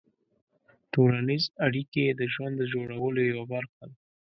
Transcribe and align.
ټولنیز 0.93 1.43
اړیکې 1.65 2.03
د 2.09 2.21
ژوند 2.33 2.53
د 2.57 2.63
جوړولو 2.73 3.19
یوه 3.31 3.45
برخه 3.53 3.83
ده. 3.89 3.95